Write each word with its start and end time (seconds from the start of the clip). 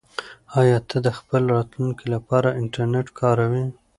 آیا 0.59 0.77
ته 0.89 0.97
د 1.05 1.07
خپل 1.17 1.41
راتلونکي 1.55 2.05
لپاره 2.15 2.55
انټرنیټ 2.59 3.07
کاروې؟ 3.19 3.65